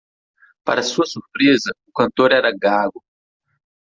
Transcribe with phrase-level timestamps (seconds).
[0.65, 3.03] Para sua surpresa, o cantor era gago